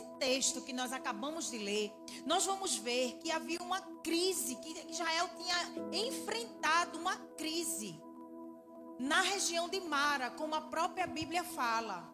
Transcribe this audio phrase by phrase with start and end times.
[0.00, 1.92] nesse texto que nós acabamos de ler,
[2.24, 8.00] nós vamos ver que havia uma crise, que Israel tinha enfrentado uma crise
[8.98, 12.12] na região de Mara, como a própria Bíblia fala.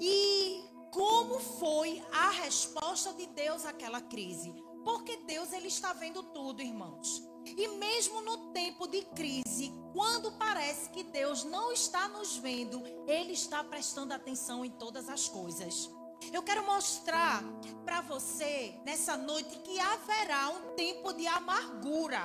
[0.00, 4.54] E como foi a resposta de Deus àquela crise?
[4.84, 7.22] Porque Deus ele está vendo tudo, irmãos.
[7.44, 13.32] E mesmo no tempo de crise, quando parece que Deus não está nos vendo, Ele
[13.32, 15.88] está prestando atenção em todas as coisas.
[16.32, 17.42] Eu quero mostrar
[17.84, 22.20] para você nessa noite que haverá um tempo de amargura,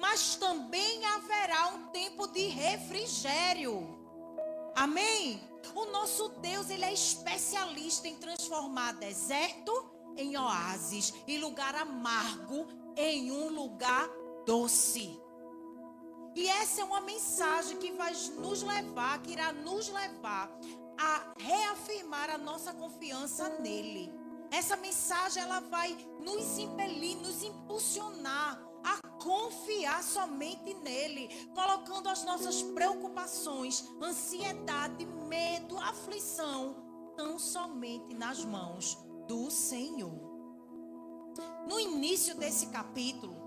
[0.00, 3.98] mas também haverá um tempo de refrigério.
[4.74, 5.40] Amém?
[5.74, 9.72] O nosso Deus, ele é especialista em transformar deserto
[10.16, 12.66] em oásis e lugar amargo
[12.96, 14.08] em um lugar
[14.44, 15.20] doce.
[16.34, 20.50] E essa é uma mensagem que vai nos levar, que irá nos levar
[20.98, 24.12] a reafirmar a nossa confiança nele.
[24.50, 32.62] Essa mensagem ela vai nos impelir, nos impulsionar a confiar somente nele, colocando as nossas
[32.62, 36.76] preocupações, ansiedade, medo, aflição,
[37.16, 40.32] tão somente nas mãos do Senhor.
[41.66, 43.41] No início desse capítulo,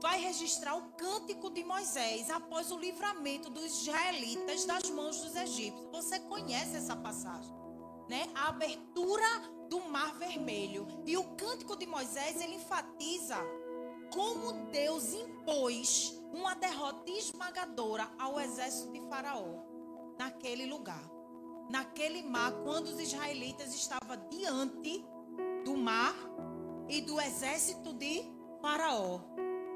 [0.00, 5.90] vai registrar o cântico de Moisés após o livramento dos israelitas das mãos dos egípcios.
[5.92, 7.54] Você conhece essa passagem,
[8.08, 8.28] né?
[8.34, 9.26] A abertura
[9.68, 10.86] do Mar Vermelho.
[11.06, 13.36] E o cântico de Moisés, ele enfatiza
[14.12, 19.70] como Deus impôs uma derrota esmagadora ao exército de Faraó
[20.18, 21.02] naquele lugar.
[21.70, 25.04] Naquele mar, quando os israelitas estavam diante
[25.64, 26.14] do mar
[26.88, 28.24] e do exército de
[28.60, 29.20] Faraó.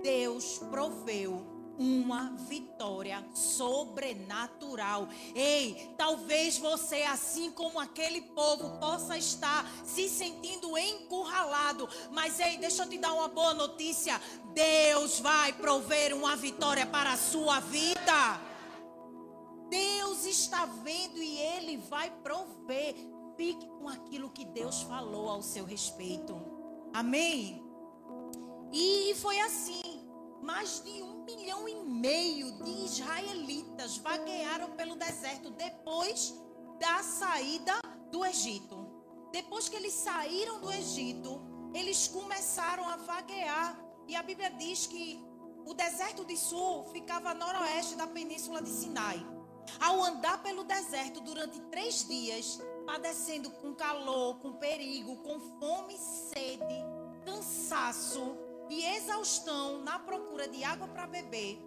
[0.04, 1.42] Deus proveu
[1.78, 5.08] uma vitória sobrenatural.
[5.34, 11.88] Ei, talvez você, assim como aquele povo, possa estar se sentindo encurralado.
[12.12, 14.20] Mas, ei, deixa eu te dar uma boa notícia:
[14.52, 18.40] Deus vai prover uma vitória para a sua vida.
[19.70, 22.94] Deus está vendo e Ele vai prover.
[23.38, 26.40] Fique com aquilo que Deus falou ao seu respeito.
[26.92, 27.73] Amém?
[28.76, 30.04] E foi assim.
[30.42, 36.34] Mais de um milhão e meio de israelitas vaguearam pelo deserto depois
[36.80, 37.72] da saída
[38.10, 38.84] do Egito.
[39.32, 41.40] Depois que eles saíram do Egito,
[41.72, 43.78] eles começaram a vaguear.
[44.08, 45.24] E a Bíblia diz que
[45.64, 49.24] o deserto de Sul ficava a noroeste da península de Sinai.
[49.80, 55.98] Ao andar pelo deserto durante três dias, padecendo com calor, com perigo, com fome e
[55.98, 56.74] sede,
[57.24, 58.36] cansaço,
[58.68, 61.58] e exaustão na procura de água para beber,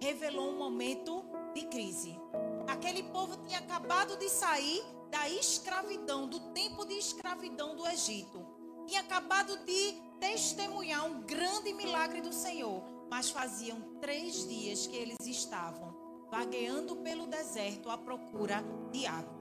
[0.00, 2.18] revelou um momento de crise.
[2.66, 8.46] Aquele povo tinha acabado de sair da escravidão, do tempo de escravidão do Egito.
[8.86, 12.82] Tinha acabado de testemunhar um grande milagre do Senhor.
[13.10, 15.96] Mas faziam três dias que eles estavam
[16.30, 18.62] vagueando pelo deserto à procura
[18.92, 19.38] de água.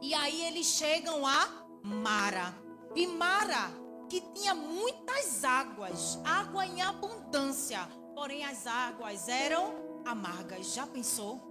[0.00, 2.54] E aí eles chegam a Mara.
[2.94, 3.83] E Mara
[4.14, 7.80] que tinha muitas águas, água em abundância,
[8.14, 10.72] porém as águas eram amargas.
[10.72, 11.42] Já pensou?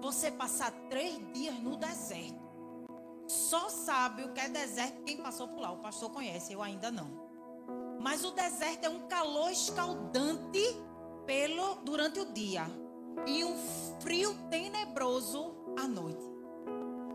[0.00, 2.40] Você passar três dias no deserto.
[3.28, 5.70] Só sabe o que é deserto quem passou por lá.
[5.70, 7.10] O pastor conhece, eu ainda não.
[8.00, 10.62] Mas o deserto é um calor escaldante
[11.26, 12.64] pelo durante o dia
[13.26, 13.54] e um
[14.00, 16.24] frio tenebroso à noite.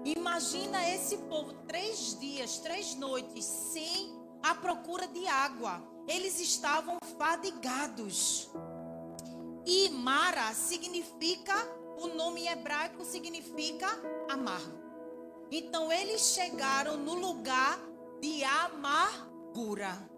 [0.06, 4.17] Imagina esse povo três dias, três noites sem
[4.48, 5.84] à procura de água.
[6.08, 8.50] Eles estavam fadigados.
[9.66, 11.54] E Mara significa,
[12.00, 13.88] o nome hebraico significa
[14.30, 14.78] amargo.
[15.52, 17.78] Então eles chegaram no lugar
[18.22, 20.10] de amargura.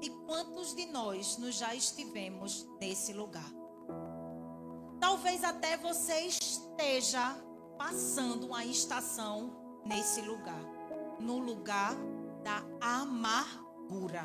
[0.00, 3.50] E quantos de nós nos já estivemos nesse lugar?
[4.98, 7.36] Talvez até você esteja
[7.76, 10.64] passando uma estação nesse lugar,
[11.20, 11.94] no lugar
[12.42, 14.24] da amargura amargura,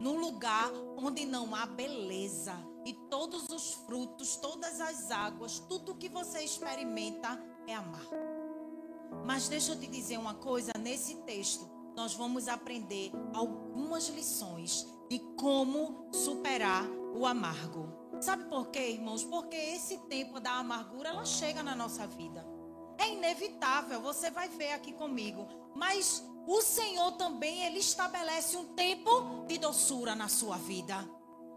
[0.00, 2.54] num lugar onde não há beleza
[2.84, 8.14] e todos os frutos, todas as águas, tudo que você experimenta é amargo.
[9.24, 15.18] Mas deixa eu te dizer uma coisa, nesse texto nós vamos aprender algumas lições de
[15.36, 17.88] como superar o amargo.
[18.20, 19.24] Sabe por quê, irmãos?
[19.24, 22.46] Porque esse tempo da amargura ela chega na nossa vida.
[22.98, 25.46] É inevitável, você vai ver aqui comigo.
[25.74, 30.96] Mas o Senhor também ele estabelece um tempo de doçura na sua vida.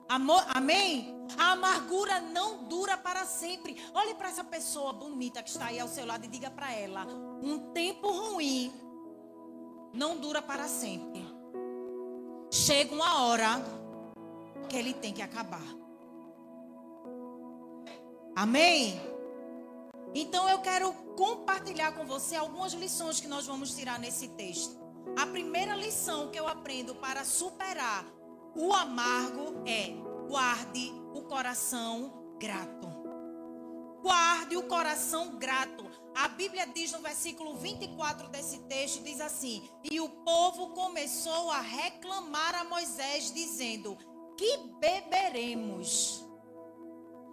[0.09, 1.15] Amor, amém?
[1.37, 3.77] A amargura não dura para sempre.
[3.93, 7.05] Olhe para essa pessoa bonita que está aí ao seu lado e diga para ela:
[7.43, 8.73] um tempo ruim
[9.93, 11.23] não dura para sempre.
[12.51, 13.61] chega uma hora
[14.67, 15.61] que ele tem que acabar.
[18.35, 18.99] Amém?
[20.15, 24.78] Então eu quero compartilhar com você algumas lições que nós vamos tirar nesse texto.
[25.17, 28.05] A primeira lição que eu aprendo para superar
[28.55, 29.93] o amargo é
[30.27, 32.87] guarde o coração grato.
[34.01, 35.85] Guarde o coração grato.
[36.15, 41.59] A Bíblia diz no versículo 24 desse texto, diz assim: "E o povo começou a
[41.59, 43.97] reclamar a Moisés dizendo:
[44.37, 46.25] Que beberemos?"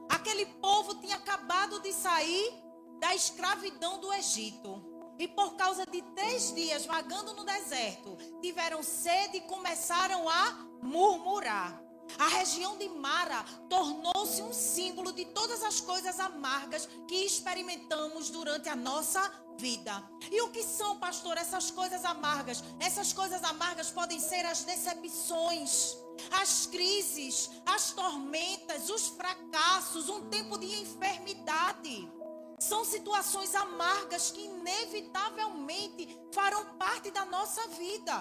[0.09, 2.53] Aquele povo tinha acabado de sair
[3.01, 4.96] da escravidão do Egito.
[5.19, 11.83] E por causa de três dias vagando no deserto, tiveram sede e começaram a murmurar.
[12.19, 18.69] A região de Mara tornou-se um símbolo de todas as coisas amargas que experimentamos durante
[18.69, 19.21] a nossa
[19.59, 20.03] vida.
[20.31, 22.63] E o que são, pastor, essas coisas amargas?
[22.79, 25.97] Essas coisas amargas podem ser as decepções,
[26.41, 32.11] as crises, as tormentas, os fracassos, um tempo de enfermidade.
[32.59, 38.21] São situações amargas que inevitavelmente farão parte da nossa vida.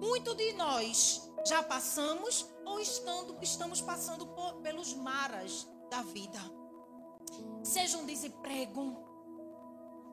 [0.00, 6.38] Muito de nós já passamos ou estando, estamos passando por, pelos maras da vida.
[7.62, 8.96] Seja um desemprego,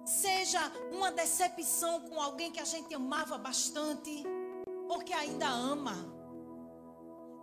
[0.05, 0.59] seja
[0.91, 4.23] uma decepção com alguém que a gente amava bastante,
[4.87, 5.95] porque ainda ama.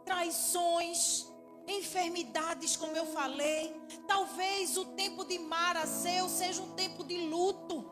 [0.04, 1.26] Traições,
[1.66, 3.74] enfermidades, como eu falei.
[4.06, 7.90] Talvez o tempo de Mara seu seja um tempo de luto,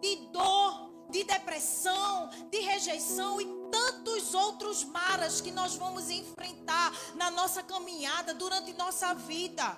[0.00, 7.30] de dor, de depressão, de rejeição e tantos outros maras que nós vamos enfrentar na
[7.30, 9.76] nossa caminhada durante nossa vida.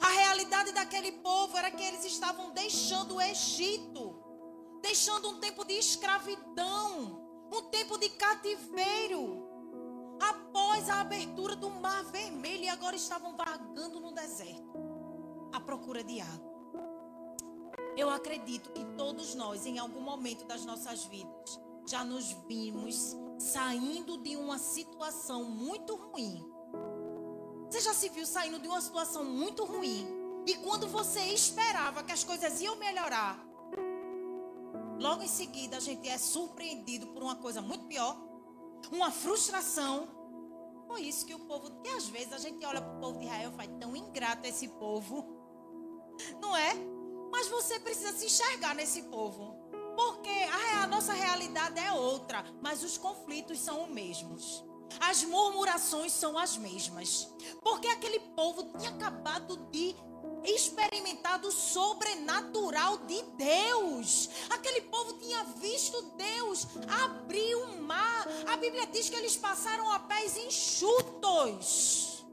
[0.00, 4.22] A realidade daquele povo era que eles estavam deixando o Egito,
[4.82, 9.47] deixando um tempo de escravidão, um tempo de cativeiro
[10.20, 14.72] após a abertura do Mar Vermelho e agora estavam vagando no deserto
[15.52, 16.48] à procura de água.
[17.96, 24.18] Eu acredito que todos nós, em algum momento das nossas vidas, já nos vimos saindo
[24.18, 26.44] de uma situação muito ruim.
[27.70, 30.06] Você já se viu saindo de uma situação muito ruim?
[30.46, 33.38] E quando você esperava que as coisas iam melhorar,
[34.98, 38.16] logo em seguida a gente é surpreendido por uma coisa muito pior,
[38.92, 40.08] uma frustração.
[40.86, 43.26] Foi isso que o povo, que às vezes a gente olha para o povo de
[43.26, 45.26] Israel e faz tão ingrato esse povo,
[46.40, 46.74] não é?
[47.30, 49.56] Mas você precisa se enxergar nesse povo.
[49.94, 54.64] Porque a, a nossa realidade é outra, mas os conflitos são os mesmos.
[55.00, 57.34] As murmurações são as mesmas.
[57.62, 59.94] Porque aquele povo tinha acabado de
[60.44, 64.30] experimentar o sobrenatural de Deus.
[64.50, 66.66] Aquele povo tinha visto Deus
[67.04, 68.26] abrir o mar.
[68.48, 72.26] A Bíblia diz que eles passaram a pés enxutos.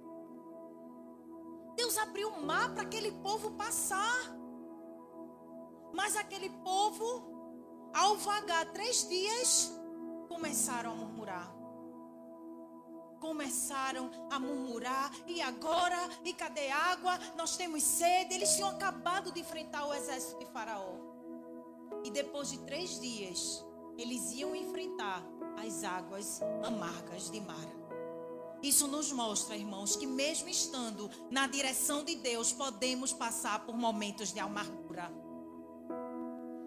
[1.76, 4.36] Deus abriu o mar para aquele povo passar.
[5.94, 7.36] Mas aquele povo
[7.96, 9.72] ao vagar três dias,
[10.28, 11.55] começaram a murmurar.
[13.26, 15.98] Começaram a murmurar, e agora?
[16.24, 17.18] E cadê água?
[17.36, 18.36] Nós temos sede.
[18.36, 20.94] Eles tinham acabado de enfrentar o exército de Faraó.
[22.04, 23.66] E depois de três dias,
[23.98, 25.24] eles iam enfrentar
[25.58, 27.76] as águas amargas de Mara.
[28.62, 34.32] Isso nos mostra, irmãos, que mesmo estando na direção de Deus, podemos passar por momentos
[34.32, 35.12] de amargura.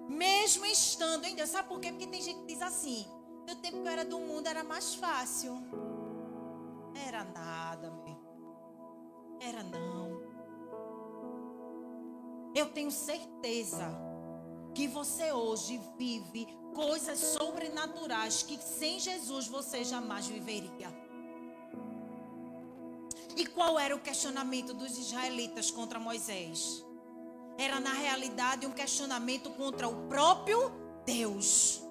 [0.08, 1.50] Mesmo estando em Deus.
[1.50, 1.92] Sabe por quê?
[1.92, 3.06] Porque tem gente que diz assim:
[3.46, 5.62] no tempo que eu era do mundo era mais fácil.
[7.06, 8.18] Era nada, meu.
[9.40, 10.20] Era não.
[12.54, 13.86] Eu tenho certeza
[14.74, 20.88] que você hoje vive coisas sobrenaturais que sem Jesus você jamais viveria.
[23.36, 26.84] E qual era o questionamento dos israelitas contra Moisés?
[27.58, 30.70] era na realidade um questionamento contra o próprio
[31.04, 31.82] Deus.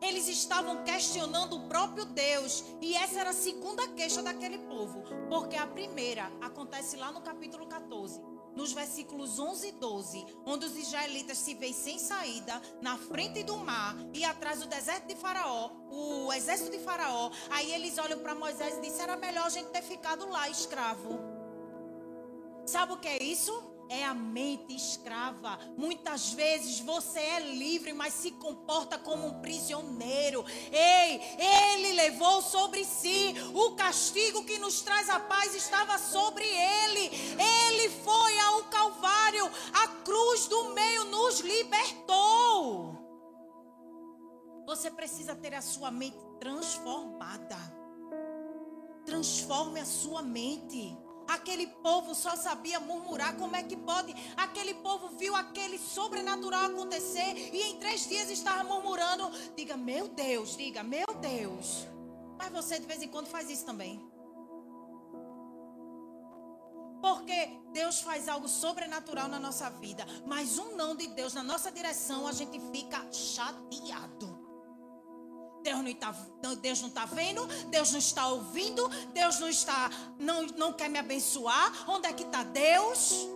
[0.00, 2.64] Eles estavam questionando o próprio Deus.
[2.80, 5.02] E essa era a segunda queixa daquele povo.
[5.28, 8.20] Porque a primeira acontece lá no capítulo 14,
[8.54, 13.56] nos versículos 11 e 12, onde os israelitas se veem sem saída, na frente do
[13.56, 17.30] mar e atrás do deserto de Faraó, o exército de Faraó.
[17.50, 21.18] Aí eles olham para Moisés e dizem: era melhor a gente ter ficado lá escravo.
[22.64, 23.75] Sabe o que é isso?
[23.88, 25.58] É a mente escrava.
[25.76, 30.44] Muitas vezes você é livre, mas se comporta como um prisioneiro.
[30.72, 37.10] Ei, ele levou sobre si o castigo que nos traz a paz estava sobre ele.
[37.68, 42.96] Ele foi ao Calvário, a cruz do meio nos libertou.
[44.66, 47.56] Você precisa ter a sua mente transformada.
[49.04, 51.05] transforme a sua mente.
[51.28, 53.36] Aquele povo só sabia murmurar.
[53.36, 54.14] Como é que pode?
[54.36, 59.30] Aquele povo viu aquele sobrenatural acontecer e em três dias estava murmurando.
[59.56, 61.86] Diga, meu Deus, diga, meu Deus.
[62.38, 64.00] Mas você de vez em quando faz isso também.
[67.00, 71.70] Porque Deus faz algo sobrenatural na nossa vida, mas um não de Deus na nossa
[71.70, 74.35] direção, a gente fica chateado.
[75.66, 76.12] Deus não está
[76.62, 80.96] Deus não tá vendo, Deus não está ouvindo, Deus não está não, não quer me
[80.96, 81.90] abençoar.
[81.90, 83.26] Onde é que está Deus?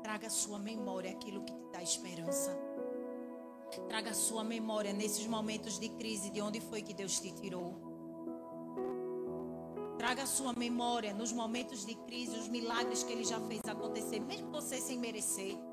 [0.00, 2.56] Traga à sua memória aquilo que te dá esperança.
[3.88, 7.74] Traga à sua memória nesses momentos de crise de onde foi que Deus te tirou.
[9.98, 14.20] Traga à sua memória nos momentos de crise os milagres que ele já fez acontecer,
[14.20, 15.71] mesmo você sem merecer.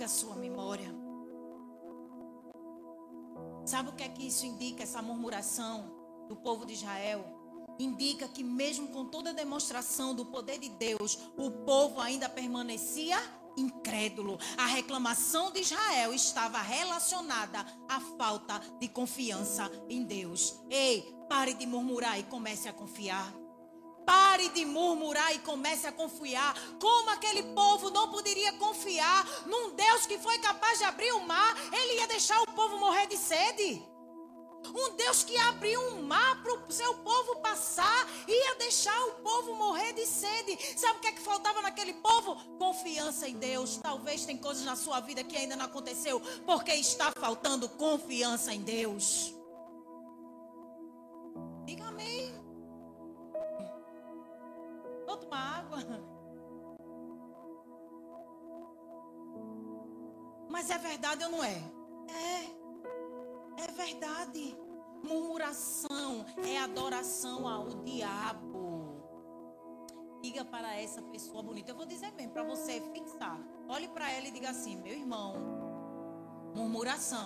[0.00, 0.90] Traga a sua memória.
[3.66, 5.92] Sabe o que é que isso indica, essa murmuração
[6.26, 7.22] do povo de Israel?
[7.78, 13.18] Indica que, mesmo com toda a demonstração do poder de Deus, o povo ainda permanecia
[13.58, 14.38] incrédulo.
[14.56, 20.58] A reclamação de Israel estava relacionada à falta de confiança em Deus.
[20.70, 23.39] Ei, pare de murmurar e comece a confiar.
[24.10, 26.52] Pare de murmurar e comece a confiar.
[26.80, 31.56] Como aquele povo não poderia confiar num Deus que foi capaz de abrir o mar,
[31.72, 33.80] ele ia deixar o povo morrer de sede.
[34.66, 39.54] Um Deus que abriu um mar para o seu povo passar, ia deixar o povo
[39.54, 40.58] morrer de sede.
[40.76, 42.34] Sabe o que é que faltava naquele povo?
[42.58, 43.78] Confiança em Deus.
[43.80, 48.62] Talvez tem coisas na sua vida que ainda não aconteceu, porque está faltando confiança em
[48.62, 49.32] Deus.
[51.64, 52.39] Diga amém.
[55.10, 55.78] Vou tomar água.
[60.48, 61.60] Mas é verdade ou não é?
[62.08, 63.64] É.
[63.64, 64.56] É verdade.
[65.02, 69.02] Murmuração é adoração ao diabo.
[70.22, 71.72] Diga para essa pessoa bonita.
[71.72, 73.36] Eu vou dizer mesmo para você fixar.
[73.68, 75.34] Olhe para ela e diga assim: meu irmão,
[76.54, 77.24] murmuração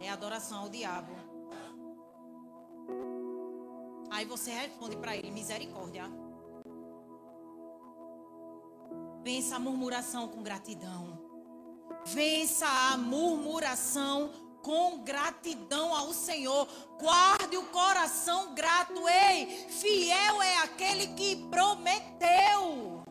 [0.00, 1.12] é adoração ao diabo.
[4.10, 6.23] Aí você responde para ele: misericórdia.
[9.24, 11.18] Vença a murmuração com gratidão.
[12.04, 14.30] Vença a murmuração
[14.62, 16.68] com gratidão ao Senhor.
[17.00, 19.08] Guarde o coração grato.
[19.08, 23.02] Ei, fiel é aquele que prometeu.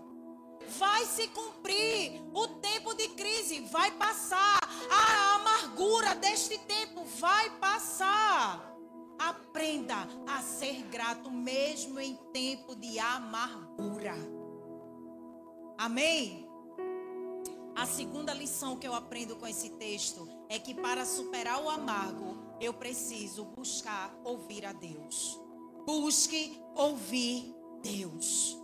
[0.77, 4.59] Vai se cumprir o tempo de crise, vai passar.
[4.91, 8.71] A amargura deste tempo vai passar.
[9.17, 14.42] Aprenda a ser grato mesmo em tempo de amargura.
[15.77, 16.47] Amém?
[17.75, 22.37] A segunda lição que eu aprendo com esse texto é que para superar o amargo,
[22.61, 25.39] eu preciso buscar ouvir a Deus.
[25.85, 28.57] Busque ouvir Deus.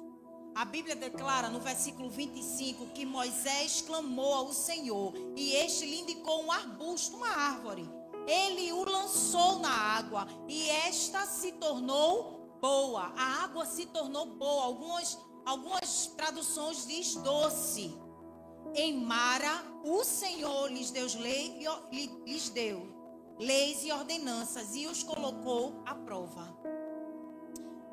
[0.55, 6.43] A Bíblia declara no versículo 25 que Moisés clamou ao Senhor e este lhe indicou
[6.43, 7.89] um arbusto, uma árvore.
[8.27, 13.11] Ele o lançou na água e esta se tornou boa.
[13.17, 14.65] A água se tornou boa.
[14.65, 15.17] Algumas
[15.49, 17.91] Algumas traduções diz doce.
[18.75, 21.59] Em Mara, o Senhor lhes deu, lei,
[22.23, 22.99] lhes deu
[23.39, 26.55] leis e ordenanças e os colocou à prova.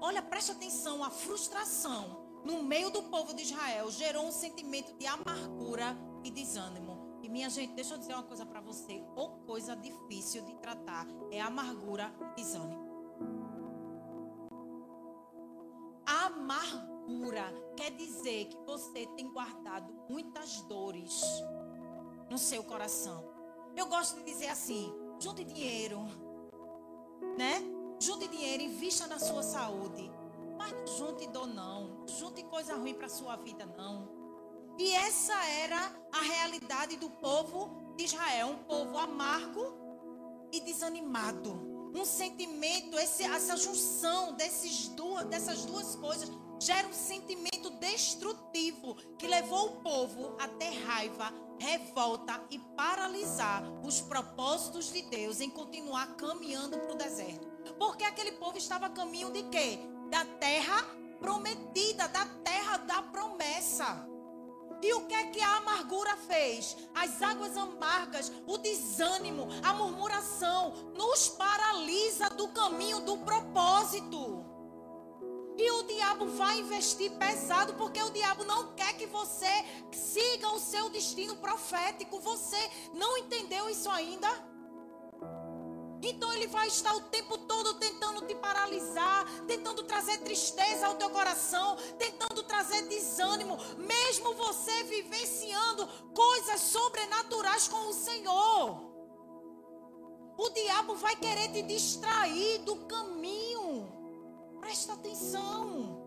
[0.00, 5.06] Olha, preste atenção, a frustração no meio do povo de Israel gerou um sentimento de
[5.06, 7.18] amargura e desânimo.
[7.22, 11.06] E minha gente, deixa eu dizer uma coisa para você, ou coisa difícil de tratar
[11.30, 12.84] é amargura e desânimo.
[16.04, 17.44] Amargura cura
[17.76, 21.22] quer dizer que você tem guardado muitas dores
[22.28, 23.24] no seu coração.
[23.76, 26.00] Eu gosto de dizer assim: junte dinheiro,
[27.38, 27.62] né?
[28.00, 30.10] Junte dinheiro, invista na sua saúde.
[30.58, 31.88] Mas não junte dor, não.
[31.88, 34.08] Não junte coisa ruim para sua vida, não.
[34.78, 39.74] E essa era a realidade do povo de Israel: um povo amargo
[40.52, 41.76] e desanimado.
[41.94, 49.26] Um sentimento, esse, essa junção desses duas, dessas duas coisas gera um sentimento destrutivo que
[49.26, 56.16] levou o povo a ter raiva, revolta e paralisar os propósitos de Deus em continuar
[56.16, 57.46] caminhando para o deserto.
[57.78, 59.78] Porque aquele povo estava a caminho de quê?
[60.10, 60.84] Da terra
[61.18, 64.06] prometida, da terra da promessa.
[64.82, 66.76] E o que é que a amargura fez?
[66.94, 74.45] As águas amargas, o desânimo, a murmuração nos paralisa do caminho do propósito.
[75.58, 80.60] E o diabo vai investir pesado porque o diabo não quer que você siga o
[80.60, 82.20] seu destino profético.
[82.20, 82.58] Você
[82.92, 84.28] não entendeu isso ainda?
[86.02, 91.08] Então ele vai estar o tempo todo tentando te paralisar, tentando trazer tristeza ao teu
[91.10, 98.86] coração, tentando trazer desânimo, mesmo você vivenciando coisas sobrenaturais com o Senhor.
[100.38, 103.55] O diabo vai querer te distrair do caminho.
[104.66, 106.04] Presta atenção.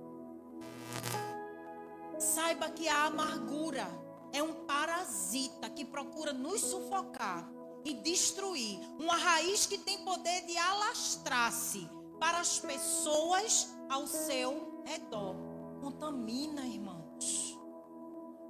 [2.19, 3.87] Saiba que a amargura
[4.33, 7.49] é um parasita que procura nos sufocar
[7.85, 8.77] e destruir.
[8.99, 11.89] Uma raiz que tem poder de alastrar-se
[12.19, 15.37] para as pessoas ao seu redor.
[15.79, 17.57] Contamina, irmãos.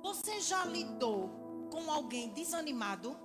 [0.02, 1.30] Você já lidou
[1.72, 3.16] com alguém desanimado?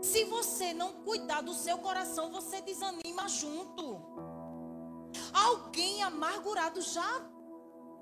[0.00, 4.09] Se você não cuidar do seu coração, você desanima junto.
[5.32, 7.20] Alguém amargurado já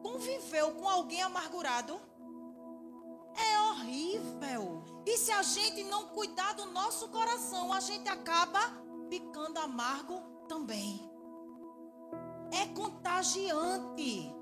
[0.03, 2.01] conviveu com alguém amargurado?
[3.35, 4.83] É horrível.
[5.07, 8.61] E se a gente não cuidar do nosso coração, a gente acaba
[9.09, 11.01] ficando amargo também.
[12.53, 14.35] É contagiante.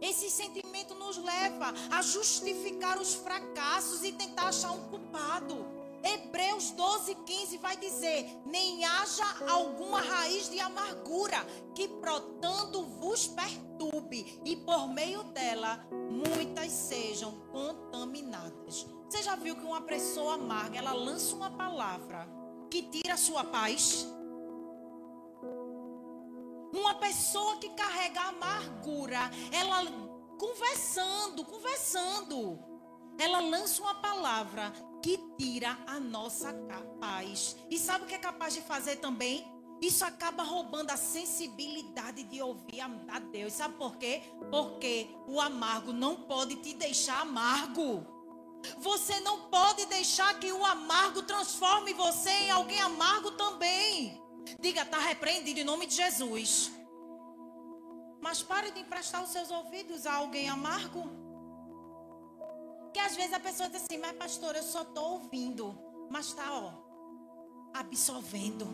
[0.00, 5.75] Esse sentimento nos leva a justificar os fracassos e tentar achar um culpado.
[6.02, 14.40] Hebreus 12, 15 vai dizer: Nem haja alguma raiz de amargura que brotando vos perturbe,
[14.44, 18.86] e por meio dela muitas sejam contaminadas.
[19.08, 22.28] Você já viu que uma pessoa amarga, ela lança uma palavra
[22.70, 24.06] que tira a sua paz?
[26.72, 29.82] Uma pessoa que carrega amargura, ela
[30.38, 32.58] conversando, conversando,
[33.18, 34.72] ela lança uma palavra
[35.02, 36.52] que tira a nossa
[37.00, 37.56] paz.
[37.70, 39.46] E sabe o que é capaz de fazer também?
[39.80, 43.52] Isso acaba roubando a sensibilidade de ouvir a Deus.
[43.52, 44.22] Sabe por quê?
[44.50, 48.06] Porque o amargo não pode te deixar amargo.
[48.78, 54.20] Você não pode deixar que o amargo transforme você em alguém amargo também.
[54.60, 56.72] Diga, está repreendido em nome de Jesus.
[58.20, 61.25] Mas pare de emprestar os seus ouvidos a alguém amargo.
[62.96, 65.78] Porque às vezes a pessoa diz assim, mas pastor, eu só estou ouvindo.
[66.10, 66.72] Mas está, ó,
[67.74, 68.66] absorvendo.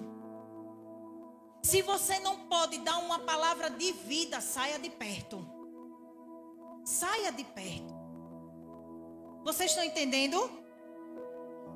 [1.60, 5.44] Se você não pode dar uma palavra de vida, saia de perto.
[6.84, 7.92] Saia de perto.
[9.42, 10.38] Vocês estão entendendo?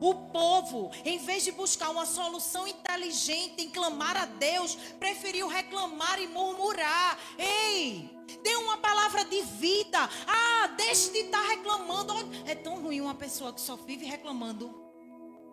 [0.00, 6.20] O povo, em vez de buscar uma solução inteligente em clamar a Deus, preferiu reclamar
[6.20, 7.18] e murmurar.
[7.38, 8.10] Ei,
[8.42, 9.98] dê uma palavra de vida.
[10.26, 12.12] Ah, deixe de estar reclamando.
[12.46, 14.74] É tão ruim uma pessoa que só vive reclamando.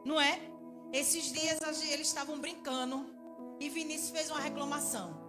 [0.04, 0.40] Não é?
[0.92, 3.06] Esses dias eles estavam brincando
[3.60, 5.22] e Vinícius fez uma reclamação.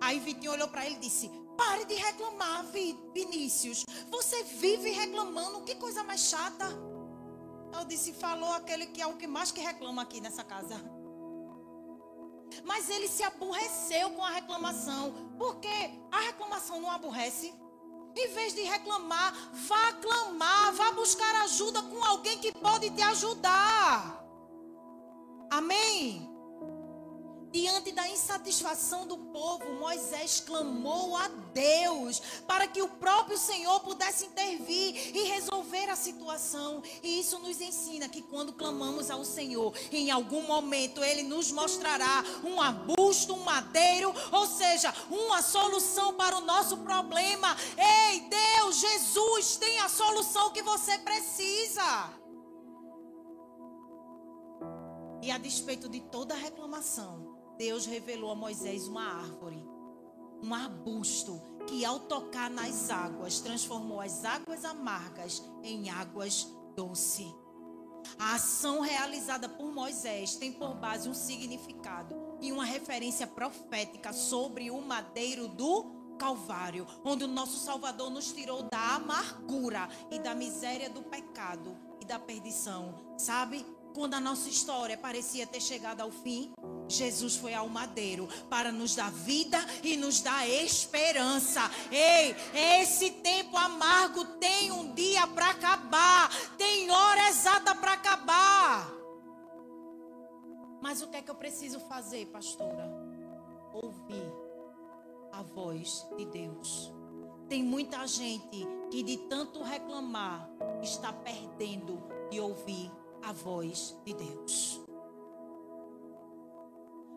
[0.00, 2.66] Aí Vitinho olhou para ele e disse: Pare de reclamar,
[3.14, 3.84] Vinícius.
[4.10, 5.62] Você vive reclamando.
[5.62, 6.95] Que coisa mais chata.
[7.78, 10.76] Eu disse, falou aquele que é o que mais que reclama aqui nessa casa.
[12.64, 15.14] Mas ele se aborreceu com a reclamação.
[15.38, 15.68] Porque
[16.10, 17.54] a reclamação não aborrece.
[18.16, 24.24] Em vez de reclamar, vá clamar, vá buscar ajuda com alguém que pode te ajudar.
[25.50, 26.35] Amém?
[27.52, 34.26] Diante da insatisfação do povo, Moisés clamou a Deus para que o próprio Senhor pudesse
[34.26, 36.82] intervir e resolver a situação.
[37.02, 42.24] E isso nos ensina que quando clamamos ao Senhor, em algum momento Ele nos mostrará
[42.44, 47.56] um arbusto, um madeiro, ou seja, uma solução para o nosso problema.
[47.78, 52.10] Ei, Deus, Jesus tem a solução que você precisa.
[55.22, 57.25] E a despeito de toda reclamação,
[57.58, 59.62] Deus revelou a Moisés uma árvore,
[60.42, 67.34] um arbusto, que ao tocar nas águas, transformou as águas amargas em águas doces.
[68.18, 74.70] A ação realizada por Moisés tem por base um significado e uma referência profética sobre
[74.70, 80.88] o madeiro do Calvário, onde o nosso Salvador nos tirou da amargura e da miséria
[80.88, 83.16] do pecado e da perdição.
[83.18, 83.66] Sabe?
[83.96, 86.52] Quando a nossa história parecia ter chegado ao fim,
[86.86, 91.62] Jesus foi ao madeiro para nos dar vida e nos dar esperança.
[91.90, 92.36] Ei,
[92.82, 98.86] esse tempo amargo tem um dia para acabar, tem hora exata para acabar.
[100.82, 102.92] Mas o que é que eu preciso fazer, pastora?
[103.72, 104.30] Ouvir
[105.32, 106.92] a voz de Deus.
[107.48, 110.50] Tem muita gente que de tanto reclamar
[110.82, 111.98] está perdendo
[112.30, 112.92] de ouvir
[113.26, 114.80] a voz de Deus.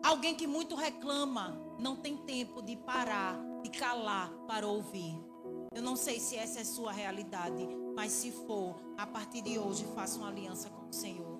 [0.02, 5.16] Alguém que muito reclama não tem tempo de parar, de calar para ouvir.
[5.72, 9.84] Eu não sei se essa é sua realidade, mas se for, a partir de hoje
[9.94, 11.38] faça uma aliança com o Senhor.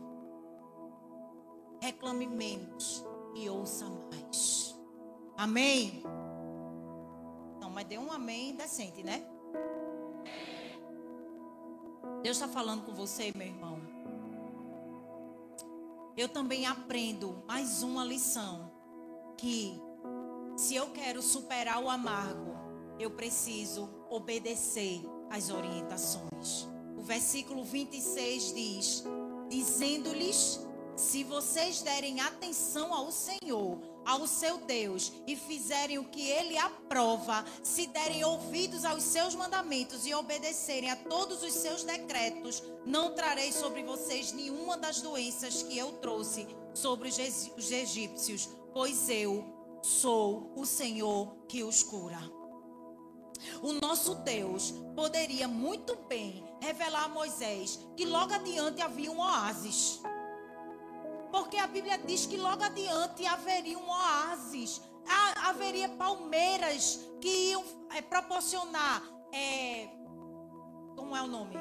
[1.80, 3.04] reclame menos
[3.34, 4.78] e ouça mais.
[5.36, 6.04] Amém?
[7.60, 9.26] Não, mas deu um amém decente, né?
[12.22, 13.99] Deus está falando com você, meu irmão.
[16.20, 18.70] Eu também aprendo mais uma lição
[19.38, 19.80] que
[20.54, 22.54] se eu quero superar o amargo,
[22.98, 26.68] eu preciso obedecer às orientações.
[26.94, 29.04] O versículo 26 diz:
[29.48, 30.60] Dizendo-lhes:
[30.94, 37.44] Se vocês derem atenção ao Senhor, ao seu Deus, e fizerem o que ele aprova,
[37.62, 43.52] se derem ouvidos aos seus mandamentos e obedecerem a todos os seus decretos, não trarei
[43.52, 49.44] sobre vocês nenhuma das doenças que eu trouxe sobre os egípcios, pois eu
[49.82, 52.20] sou o Senhor que os cura.
[53.62, 60.00] O nosso Deus poderia muito bem revelar a Moisés que logo adiante havia um oásis.
[61.30, 64.80] Porque a Bíblia diz que logo adiante haveria um oásis,
[65.44, 67.64] haveria palmeiras que iam
[67.94, 69.88] é, proporcionar, é,
[70.96, 71.56] como é o nome?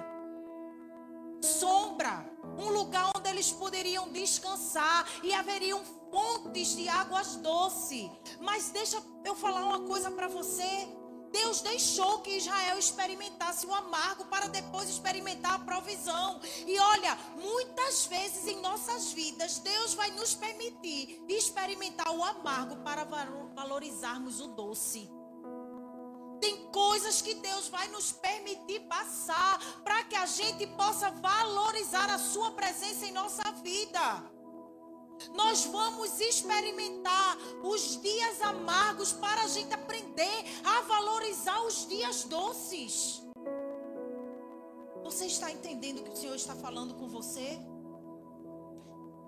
[1.42, 2.26] Sombra,
[2.58, 8.10] um lugar onde eles poderiam descansar e haveriam fontes de águas doces.
[8.42, 10.99] Mas deixa eu falar uma coisa para você.
[11.32, 16.40] Deus deixou que Israel experimentasse o amargo para depois experimentar a provisão.
[16.66, 23.04] E olha, muitas vezes em nossas vidas, Deus vai nos permitir experimentar o amargo para
[23.56, 25.10] valorizarmos o doce.
[26.40, 32.18] Tem coisas que Deus vai nos permitir passar para que a gente possa valorizar a
[32.18, 34.39] Sua presença em nossa vida.
[35.34, 43.22] Nós vamos experimentar os dias amargos para a gente aprender a valorizar os dias doces.
[45.04, 47.60] Você está entendendo o que o Senhor está falando com você?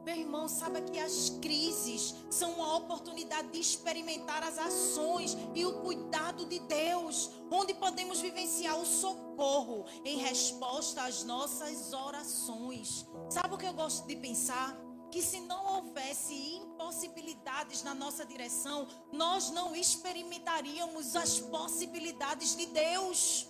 [0.04, 5.74] Meu irmão, saiba que as crises são uma oportunidade de experimentar as ações e o
[5.82, 13.06] cuidado de Deus, onde podemos vivenciar o socorro em resposta às nossas orações.
[13.30, 14.76] Sabe o que eu gosto de pensar?
[15.12, 23.48] Que se não houvesse impossibilidades na nossa direção, nós não experimentaríamos as possibilidades de Deus.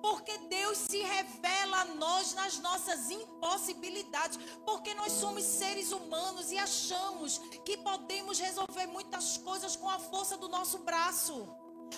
[0.00, 4.38] Porque Deus se revela a nós nas nossas impossibilidades.
[4.64, 10.36] Porque nós somos seres humanos e achamos que podemos resolver muitas coisas com a força
[10.36, 11.48] do nosso braço.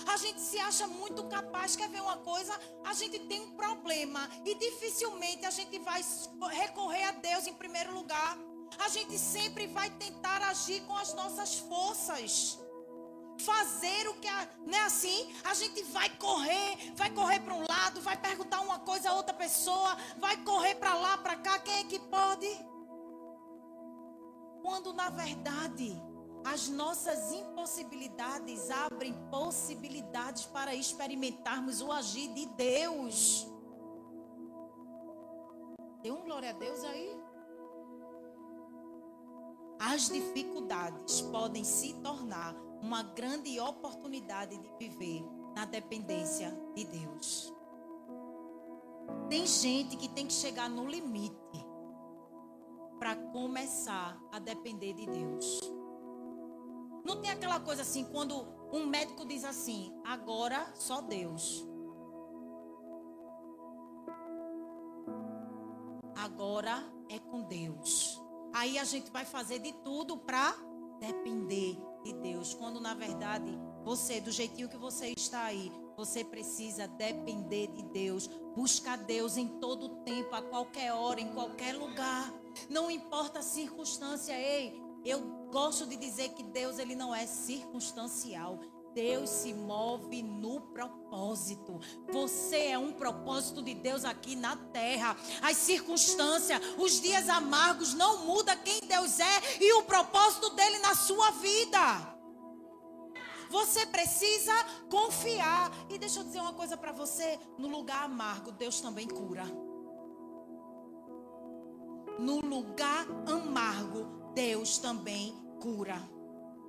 [0.06, 1.76] A gente se acha muito capaz.
[1.76, 2.58] Quer ver uma coisa?
[2.84, 6.02] A gente tem um problema e dificilmente a gente vai
[6.50, 8.38] recorrer a Deus em primeiro lugar
[8.78, 12.58] a gente sempre vai tentar agir com as nossas forças.
[13.38, 15.34] Fazer o que é assim?
[15.44, 19.34] A gente vai correr, vai correr para um lado, vai perguntar uma coisa a outra
[19.34, 22.48] pessoa, vai correr para lá, para cá, quem é que pode?
[24.62, 26.00] Quando na verdade
[26.44, 33.46] as nossas impossibilidades abrem possibilidades para experimentarmos o agir de Deus.
[36.02, 37.13] Tem um glória a Deus aí?
[39.78, 47.52] As dificuldades podem se tornar uma grande oportunidade de viver na dependência de Deus.
[49.28, 51.34] Tem gente que tem que chegar no limite
[52.98, 55.60] para começar a depender de Deus.
[57.04, 58.34] Não tem aquela coisa assim, quando
[58.72, 61.66] um médico diz assim: agora só Deus.
[66.16, 68.23] Agora é com Deus.
[68.54, 70.54] Aí a gente vai fazer de tudo para
[71.00, 72.54] depender de Deus.
[72.54, 73.50] Quando na verdade,
[73.82, 78.28] você, do jeitinho que você está aí, você precisa depender de Deus.
[78.54, 82.32] Busca Deus em todo tempo, a qualquer hora, em qualquer lugar.
[82.70, 84.32] Não importa a circunstância.
[84.32, 88.60] Ei, eu gosto de dizer que Deus ele não é circunstancial.
[88.94, 91.80] Deus se move no propósito.
[92.12, 95.16] Você é um propósito de Deus aqui na terra.
[95.42, 100.94] As circunstâncias, os dias amargos não muda quem Deus é e o propósito dele na
[100.94, 102.14] sua vida.
[103.50, 104.52] Você precisa
[104.88, 105.70] confiar.
[105.90, 109.44] E deixa eu dizer uma coisa para você: no lugar amargo, Deus também cura.
[112.18, 116.13] No lugar amargo, Deus também cura.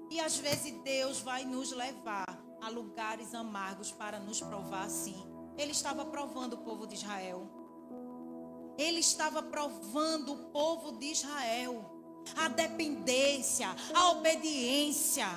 [0.10, 2.26] E às vezes Deus vai nos levar
[2.62, 5.16] a lugares amargos para nos provar assim.
[5.58, 7.48] Ele estava provando o povo de Israel.
[8.78, 11.92] Ele estava provando o povo de Israel.
[12.36, 15.28] A dependência, a obediência.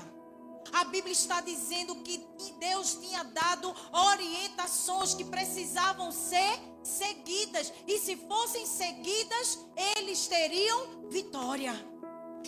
[0.72, 2.18] A Bíblia está dizendo que
[2.59, 7.72] Deus tinha dado orientações que precisavam ser seguidas.
[7.87, 9.59] E se fossem seguidas,
[9.96, 11.72] eles teriam vitória.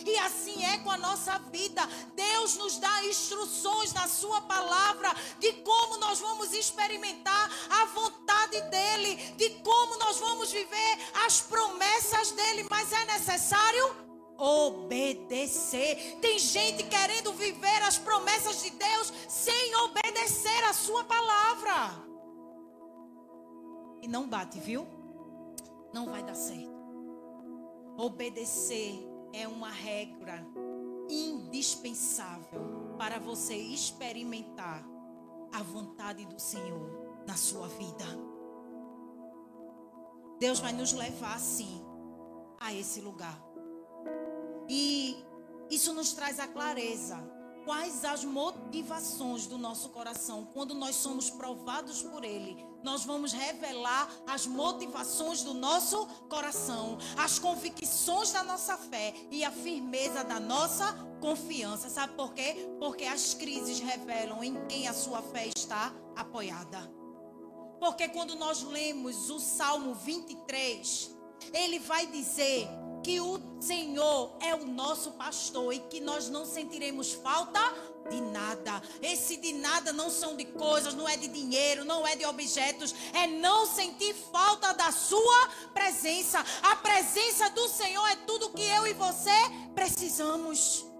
[0.05, 1.81] E assim é com a nossa vida.
[2.15, 9.15] Deus nos dá instruções na Sua palavra de como nós vamos experimentar a vontade dEle,
[9.37, 12.65] de como nós vamos viver as promessas dEle.
[12.69, 13.95] Mas é necessário
[14.37, 16.17] obedecer.
[16.19, 22.11] Tem gente querendo viver as promessas de Deus sem obedecer a Sua palavra.
[24.01, 24.87] E não bate, viu?
[25.93, 26.71] Não vai dar certo.
[27.97, 30.45] Obedecer é uma regra
[31.09, 34.85] indispensável para você experimentar
[35.51, 38.05] a vontade do Senhor na sua vida.
[40.39, 41.83] Deus vai nos levar sim
[42.59, 43.39] a esse lugar.
[44.67, 45.17] E
[45.69, 47.17] isso nos traz a clareza.
[47.65, 54.09] Quais as motivações do nosso coração quando nós somos provados por Ele nós vamos revelar
[54.27, 60.93] as motivações do nosso coração, as convicções da nossa fé e a firmeza da nossa
[61.19, 61.89] confiança.
[61.89, 62.55] Sabe por quê?
[62.79, 66.91] Porque as crises revelam em quem a sua fé está apoiada.
[67.79, 71.15] Porque quando nós lemos o Salmo 23,
[71.53, 72.67] ele vai dizer
[73.03, 77.59] que o Senhor é o nosso pastor e que nós não sentiremos falta
[78.09, 78.81] de nada.
[79.01, 82.93] Esse de nada não são de coisas, não é de dinheiro, não é de objetos,
[83.13, 86.43] é não sentir falta da sua presença.
[86.63, 89.31] A presença do Senhor é tudo que eu e você
[89.73, 90.90] precisamos.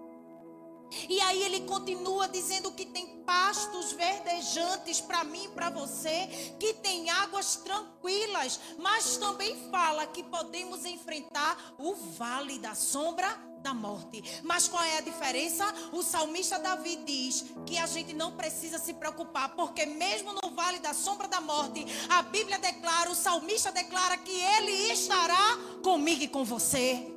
[1.08, 6.26] E aí ele continua dizendo que tem pastos verdejantes para mim e para você,
[6.58, 13.28] que tem águas tranquilas, mas também fala que podemos enfrentar o vale da sombra
[13.62, 14.22] da morte.
[14.42, 15.64] Mas qual é a diferença?
[15.92, 20.80] O salmista Davi diz que a gente não precisa se preocupar, porque mesmo no vale
[20.80, 26.28] da sombra da morte, a Bíblia declara, o salmista declara que ele estará comigo e
[26.28, 27.08] com você.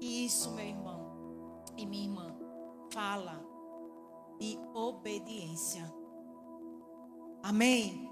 [0.00, 0.95] Isso, meu irmão
[1.76, 2.36] e minha irmã,
[2.92, 3.44] fala
[4.38, 5.92] de obediência.
[7.42, 8.10] Amém?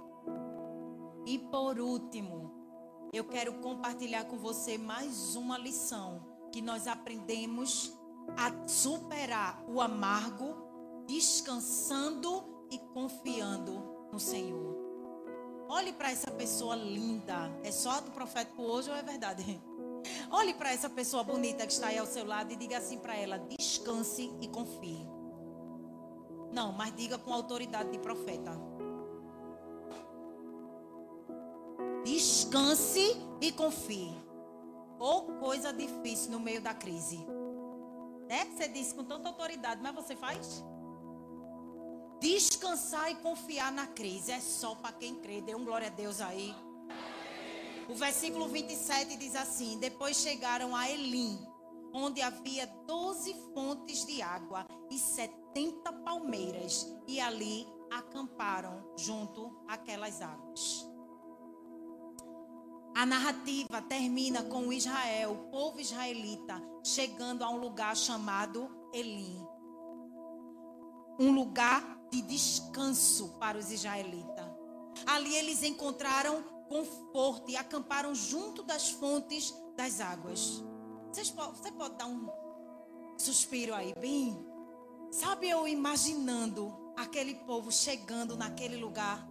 [1.27, 2.53] E por último,
[3.13, 7.93] eu quero compartilhar com você mais uma lição que nós aprendemos
[8.37, 10.55] a superar o amargo,
[11.07, 14.77] descansando e confiando no Senhor.
[15.69, 17.51] Olhe para essa pessoa linda.
[17.63, 19.43] É só do profético hoje ou é verdade?
[20.31, 23.17] Olhe para essa pessoa bonita que está aí ao seu lado e diga assim para
[23.17, 25.07] ela: descanse e confie.
[26.53, 28.53] Não, mas diga com autoridade de profeta.
[32.05, 34.15] Descanse e confie.
[34.99, 37.19] Ou coisa difícil no meio da crise.
[38.29, 38.45] Né?
[38.47, 40.65] Você disse com tanta autoridade, mas você faz?
[42.21, 45.41] Descansar e confiar na crise é só para quem crê.
[45.41, 46.55] Dê um glória a Deus aí.
[47.89, 51.39] O versículo 27 diz assim: Depois chegaram a Elim,
[51.93, 60.89] onde havia doze fontes de água e setenta palmeiras, e ali acamparam junto àquelas águas.
[62.97, 69.45] A narrativa termina com Israel, o povo israelita, chegando a um lugar chamado Elim.
[71.19, 74.47] Um lugar de descanso para os israelitas.
[75.07, 80.63] Ali eles encontraram conforto e acamparam junto das fontes das águas.
[81.13, 82.29] Vocês, você pode dar um
[83.17, 84.37] suspiro aí, bem?
[85.11, 89.29] Sabe eu imaginando aquele povo chegando naquele lugar?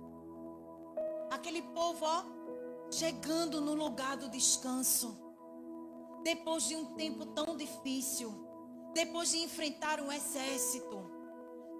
[1.30, 2.24] Aquele povo, ó,
[2.91, 5.17] chegando no lugar do descanso.
[6.24, 8.34] Depois de um tempo tão difícil,
[8.93, 11.12] depois de enfrentar um exército,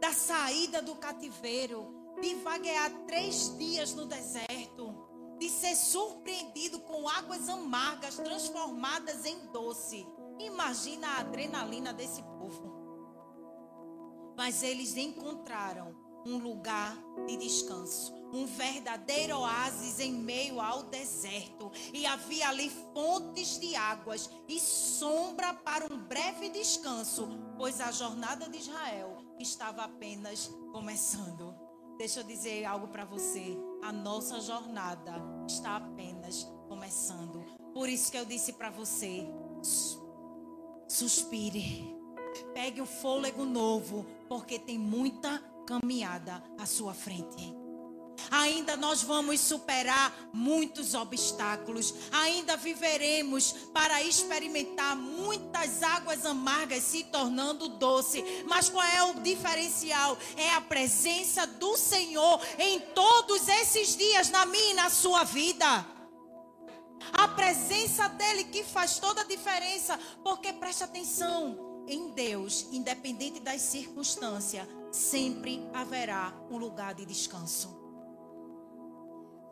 [0.02, 1.88] da saída do cativeiro,
[2.20, 5.03] de vaguear três dias no deserto,
[5.44, 10.08] de ser surpreendido com águas amargas transformadas em doce.
[10.40, 12.72] Imagina a adrenalina desse povo.
[14.38, 15.94] Mas eles encontraram
[16.26, 23.60] um lugar de descanso, um verdadeiro oásis em meio ao deserto, e havia ali fontes
[23.60, 27.28] de águas e sombra para um breve descanso,
[27.58, 31.63] pois a jornada de Israel estava apenas começando.
[31.98, 33.58] Deixa eu dizer algo para você.
[33.84, 35.14] A nossa jornada
[35.48, 37.44] está apenas começando.
[37.74, 39.28] Por isso que eu disse para você:
[40.88, 41.94] suspire.
[42.54, 47.63] Pegue o fôlego novo, porque tem muita caminhada à sua frente.
[48.32, 51.94] Ainda nós vamos superar muitos obstáculos.
[52.12, 58.24] Ainda viveremos para experimentar muitas águas amargas se tornando doce.
[58.48, 60.18] Mas qual é o diferencial?
[60.36, 65.86] É a presença do Senhor em todos esses dias na minha e na sua vida.
[67.12, 70.00] A presença dele que faz toda a diferença.
[70.24, 77.83] Porque preste atenção: em Deus, independente das circunstâncias, sempre haverá um lugar de descanso.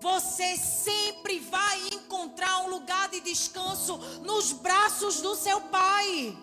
[0.01, 6.35] Você sempre vai encontrar um lugar de descanso nos braços do seu Pai.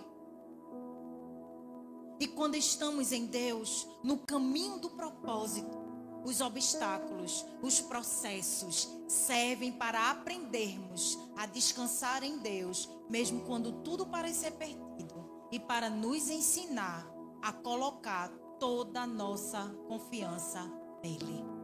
[2.21, 5.77] E quando estamos em Deus, no caminho do propósito,
[6.25, 14.53] os obstáculos, os processos servem para aprendermos a descansar em Deus, mesmo quando tudo parecer
[14.53, 17.09] perdido, e para nos ensinar
[17.43, 18.29] a colocar
[18.61, 20.61] toda a nossa confiança
[21.03, 21.58] nele.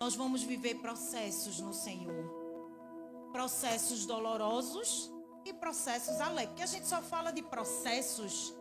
[0.00, 2.24] Nós vamos viver processos no Senhor.
[3.32, 5.12] Processos dolorosos
[5.44, 6.48] e processos alegres.
[6.50, 8.54] Porque a gente só fala de processos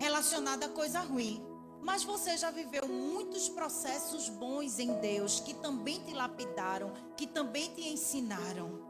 [0.00, 1.44] relacionados a coisa ruim.
[1.80, 7.70] Mas você já viveu muitos processos bons em Deus que também te lapidaram, que também
[7.74, 8.82] te ensinaram.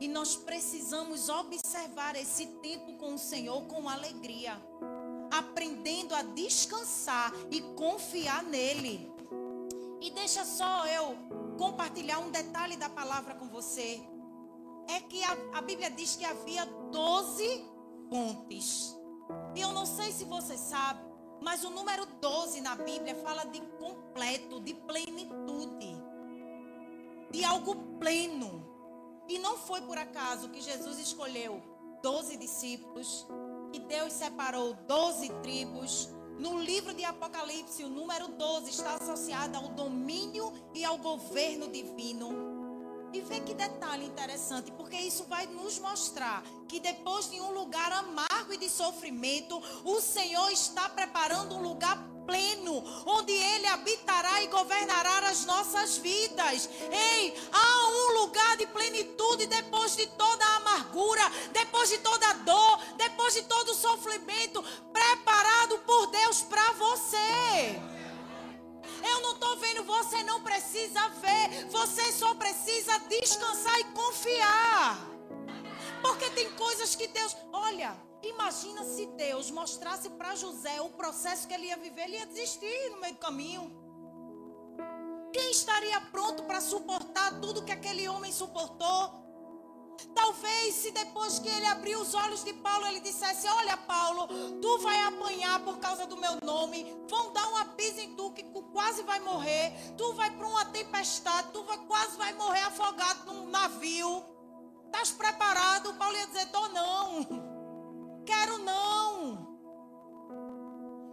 [0.00, 4.60] E nós precisamos observar esse tempo com o Senhor com alegria,
[5.30, 9.15] aprendendo a descansar e confiar nele.
[10.00, 11.16] E deixa só eu
[11.58, 14.00] compartilhar um detalhe da palavra com você.
[14.88, 17.64] É que a, a Bíblia diz que havia 12
[18.08, 18.96] fontes.
[19.54, 21.00] E eu não sei se você sabe,
[21.40, 25.96] mas o número 12 na Bíblia fala de completo, de plenitude,
[27.30, 28.64] de algo pleno.
[29.28, 31.60] E não foi por acaso que Jesus escolheu
[32.02, 33.26] 12 discípulos,
[33.72, 36.08] que Deus separou 12 tribos.
[36.38, 42.28] No livro de Apocalipse, o número 12 está associado ao domínio e ao governo divino.
[43.12, 47.90] E vê que detalhe interessante, porque isso vai nos mostrar que depois de um lugar
[47.90, 51.96] amargo e de sofrimento, o Senhor está preparando um lugar
[52.26, 56.68] pleno, onde Ele habitará e governará as nossas vidas.
[56.90, 62.32] Ei, há um lugar de plenitude depois de toda a amargura, depois de toda a
[62.34, 64.62] dor, depois de todo o sofrimento,
[64.92, 67.80] preparado por Deus para você.
[69.02, 71.66] Eu não estou vendo, você não precisa ver.
[71.70, 74.98] Você só precisa descansar e confiar.
[76.02, 77.36] Porque tem coisas que Deus.
[77.52, 77.96] Olha,
[78.28, 82.90] imagina se Deus mostrasse para José o processo que ele ia viver, ele ia desistir
[82.90, 83.86] no meio do caminho.
[85.32, 89.26] Quem estaria pronto para suportar tudo que aquele homem suportou?
[90.14, 94.28] Talvez se depois que ele abriu os olhos de Paulo, ele dissesse: Olha, Paulo,
[94.60, 96.86] tu vai apanhar por causa do meu nome.
[97.08, 99.72] Vão dar uma pisa em tu que quase vai morrer.
[99.96, 104.24] Tu vai para uma tempestade, tu vai, quase vai morrer afogado num navio.
[104.86, 105.94] Estás preparado?
[105.94, 107.55] Paulo ia dizer: Tô não.
[108.26, 109.56] Quero não.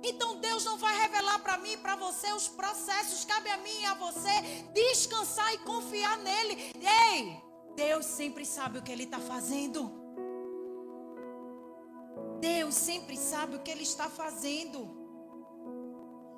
[0.04, 3.24] Então Deus não vai revelar para mim e para você os processos.
[3.24, 4.32] Cabe a mim e a você
[4.74, 6.74] descansar e confiar nele.
[7.12, 7.42] Ei!
[7.76, 9.92] Deus sempre sabe o que Ele está fazendo.
[12.40, 14.80] Deus sempre sabe o que Ele está fazendo.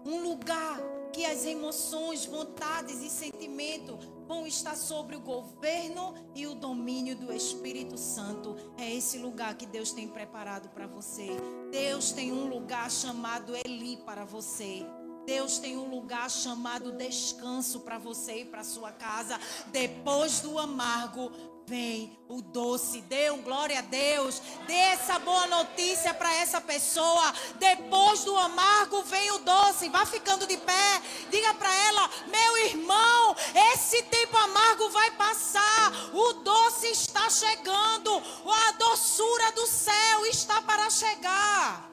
[0.05, 0.79] Um lugar
[1.11, 7.31] que as emoções, vontades e sentimentos vão estar sobre o governo e o domínio do
[7.31, 8.55] Espírito Santo.
[8.77, 11.27] É esse lugar que Deus tem preparado para você.
[11.71, 14.85] Deus tem um lugar chamado Eli para você.
[15.25, 19.39] Deus tem um lugar chamado descanso para você e para sua casa.
[19.71, 21.31] Depois do amargo,
[21.67, 23.01] vem o doce.
[23.01, 24.41] Dê um glória a Deus.
[24.67, 27.33] Dê essa boa notícia para essa pessoa.
[27.59, 29.89] Depois do amargo, vem o doce.
[29.89, 31.01] Vá ficando de pé.
[31.29, 33.35] Diga para ela: meu irmão,
[33.73, 35.91] esse tempo amargo vai passar.
[36.13, 38.21] O doce está chegando.
[38.67, 41.91] A doçura do céu está para chegar.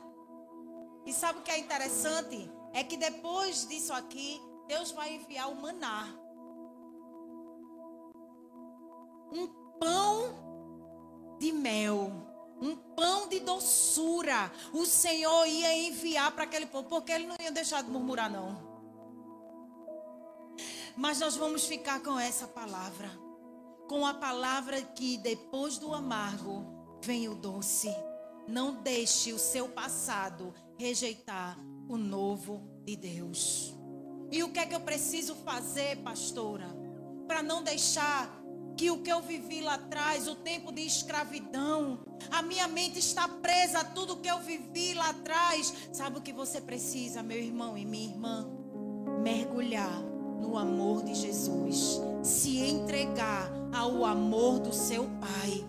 [1.05, 2.51] E sabe o que é interessante?
[2.73, 6.09] é que depois disso aqui, Deus vai enviar o maná.
[9.33, 9.62] Um
[11.63, 12.13] mel,
[12.61, 14.53] um pão de doçura.
[14.73, 18.73] O Senhor ia enviar para aquele povo, porque ele não ia deixar de murmurar, não.
[20.97, 23.11] Mas nós vamos ficar com essa palavra.
[23.89, 27.89] Com a palavra que depois do amargo vem o doce.
[28.47, 31.59] Não deixe o seu passado rejeitar
[31.89, 33.75] o novo de Deus.
[34.31, 36.67] E o que é que eu preciso fazer, pastora,
[37.27, 38.42] para não deixar
[38.77, 42.01] que o que eu vivi lá atrás, o tempo de escravidão,
[42.31, 45.73] a minha mente está presa a tudo que eu vivi lá atrás.
[45.93, 48.49] Sabe o que você precisa, meu irmão e minha irmã?
[49.23, 50.03] Mergulhar
[50.41, 55.65] no amor de Jesus, se entregar ao amor do seu Pai,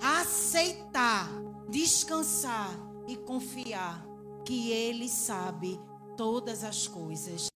[0.00, 1.28] aceitar,
[1.68, 2.70] descansar
[3.06, 4.06] e confiar
[4.44, 5.78] que Ele sabe
[6.16, 7.53] todas as coisas